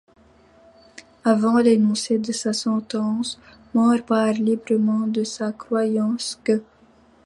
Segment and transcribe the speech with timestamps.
[1.23, 3.39] Avant l'énoncé de sa sentence,
[3.75, 6.63] More parle librement de sa croyance qu'.